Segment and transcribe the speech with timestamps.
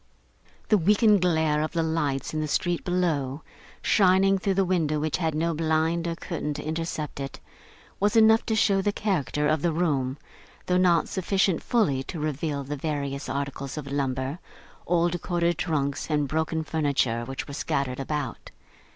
[0.69, 3.43] The weakened glare of the lights in the street below,
[3.83, 7.39] shining through the window which had no blind or curtain to intercept it,
[7.99, 10.17] was enough to show the character of the room,
[10.65, 14.39] though not sufficient fully to reveal the various articles of lumber,
[14.87, 18.49] old corded trunks and broken furniture, which were scattered about.